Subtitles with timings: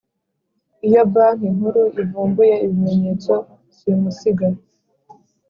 [0.87, 3.33] Iyo Banki Nkuru ivumbuye ibimenyetso
[3.75, 4.47] simusiga